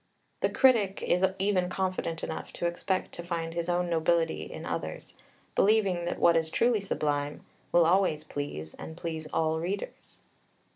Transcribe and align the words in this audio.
The 0.39 0.49
critic 0.49 1.03
is 1.03 1.23
even 1.37 1.69
confident 1.69 2.23
enough 2.23 2.51
to 2.53 2.65
expect 2.65 3.11
to 3.11 3.23
find 3.23 3.53
his 3.53 3.69
own 3.69 3.87
nobility 3.87 4.51
in 4.51 4.65
others, 4.65 5.13
believing 5.53 6.05
that 6.05 6.17
what 6.17 6.35
is 6.35 6.49
truly 6.49 6.81
Sublime 6.81 7.45
"will 7.71 7.85
always 7.85 8.23
please, 8.23 8.73
and 8.73 8.97
please 8.97 9.27
all 9.31 9.59
readers." 9.59 10.17